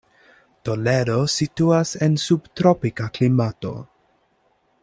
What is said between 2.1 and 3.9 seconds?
subtropika klimato.